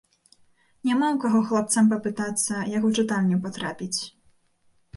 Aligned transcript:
Няма 0.87 1.05
ў 1.11 1.17
каго 1.25 1.41
хлапцам 1.49 1.91
папытацца, 1.93 2.63
як 2.77 2.89
у 2.89 2.93
чытальню 2.99 3.37
патрапіць. 3.47 3.99